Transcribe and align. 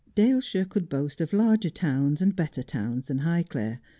Daleshire 0.15 0.65
could 0.67 0.89
boast 0.89 1.21
of 1.21 1.31
larger 1.31 1.69
towns 1.69 2.23
and 2.23 2.35
better 2.35 2.63
towns 2.63 3.09
than 3.09 3.19
Highclere. 3.19 3.77